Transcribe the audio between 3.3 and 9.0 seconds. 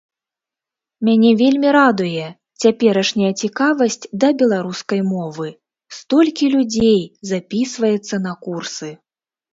цікавасць да беларускай мовы, столькі людзей запісваецца на курсы.